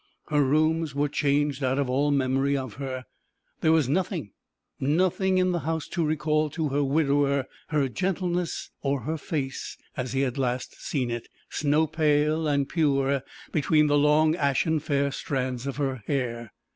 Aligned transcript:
Her 0.29 0.41
rooms 0.43 0.95
were 0.95 1.09
changed 1.09 1.63
out 1.63 1.77
of 1.77 1.87
all 1.87 2.09
memory 2.09 2.57
of 2.57 2.73
her. 2.81 3.05
There 3.59 3.71
was 3.71 3.87
nothing, 3.87 4.31
nothing 4.79 5.37
in 5.37 5.51
the 5.51 5.59
house 5.59 5.87
to 5.89 6.03
recall 6.03 6.49
to 6.49 6.69
her 6.69 6.83
widower 6.83 7.45
her 7.67 7.87
gentleness, 7.87 8.71
or 8.81 9.01
her 9.01 9.19
face 9.19 9.77
as 9.95 10.13
he 10.13 10.21
had 10.21 10.39
last 10.39 10.81
seen 10.81 11.11
it, 11.11 11.27
snow 11.51 11.85
pale 11.85 12.47
and 12.47 12.67
pure 12.67 13.21
between 13.51 13.85
the 13.85 13.97
long 13.99 14.35
ashen 14.35 14.79
fair 14.79 15.11
strands 15.11 15.67
of 15.67 15.75
her 15.77 15.97
hair. 16.07 16.51